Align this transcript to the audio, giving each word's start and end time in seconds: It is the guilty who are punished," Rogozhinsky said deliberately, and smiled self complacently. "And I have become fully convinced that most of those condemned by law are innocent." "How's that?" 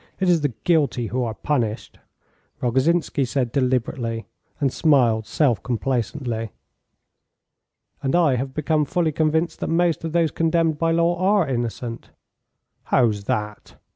It 0.19 0.29
is 0.29 0.41
the 0.41 0.55
guilty 0.63 1.05
who 1.05 1.21
are 1.21 1.35
punished," 1.35 1.99
Rogozhinsky 2.59 3.23
said 3.23 3.51
deliberately, 3.51 4.25
and 4.59 4.73
smiled 4.73 5.27
self 5.27 5.61
complacently. 5.61 6.49
"And 8.01 8.15
I 8.15 8.35
have 8.35 8.55
become 8.55 8.83
fully 8.85 9.11
convinced 9.11 9.59
that 9.59 9.69
most 9.69 10.03
of 10.03 10.11
those 10.11 10.31
condemned 10.31 10.79
by 10.79 10.89
law 10.89 11.19
are 11.19 11.47
innocent." 11.47 12.09
"How's 12.85 13.25
that?" 13.25 13.75